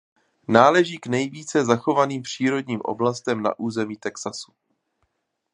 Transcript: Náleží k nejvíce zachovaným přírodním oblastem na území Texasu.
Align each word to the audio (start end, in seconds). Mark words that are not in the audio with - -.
Náleží 0.47 0.97
k 0.97 1.07
nejvíce 1.07 1.65
zachovaným 1.65 2.21
přírodním 2.21 2.79
oblastem 2.83 3.41
na 3.41 3.59
území 3.59 3.97
Texasu. 3.97 4.51